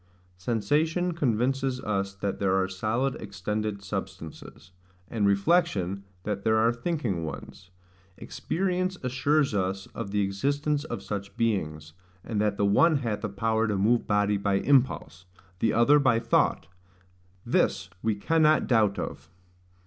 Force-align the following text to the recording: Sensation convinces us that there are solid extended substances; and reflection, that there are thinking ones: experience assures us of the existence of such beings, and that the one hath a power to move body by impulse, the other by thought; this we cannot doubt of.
Sensation 0.39 1.11
convinces 1.11 1.79
us 1.79 2.15
that 2.15 2.39
there 2.39 2.55
are 2.55 2.67
solid 2.67 3.13
extended 3.21 3.83
substances; 3.83 4.71
and 5.07 5.27
reflection, 5.27 6.05
that 6.23 6.43
there 6.43 6.57
are 6.57 6.73
thinking 6.73 7.23
ones: 7.23 7.69
experience 8.17 8.97
assures 9.03 9.53
us 9.53 9.85
of 9.93 10.09
the 10.09 10.21
existence 10.21 10.83
of 10.85 11.03
such 11.03 11.37
beings, 11.37 11.93
and 12.23 12.41
that 12.41 12.57
the 12.57 12.65
one 12.65 12.95
hath 12.97 13.23
a 13.23 13.29
power 13.29 13.67
to 13.67 13.77
move 13.77 14.07
body 14.07 14.37
by 14.37 14.55
impulse, 14.55 15.25
the 15.59 15.71
other 15.71 15.99
by 15.99 16.17
thought; 16.17 16.65
this 17.45 17.91
we 18.01 18.15
cannot 18.15 18.65
doubt 18.65 18.97
of. 18.97 19.29